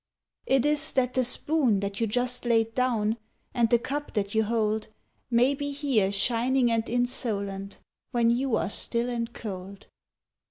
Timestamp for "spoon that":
1.23-2.01